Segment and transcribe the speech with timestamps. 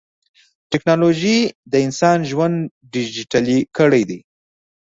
[0.71, 1.37] ټکنالوجي
[1.71, 2.57] د انسان ژوند
[2.93, 4.19] ډیجیټلي کړی دی.